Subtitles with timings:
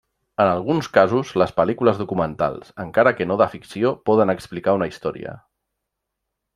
[0.43, 5.41] En alguns casos, les pel·lícules documentals, encara que no de ficció, poden explicar una història.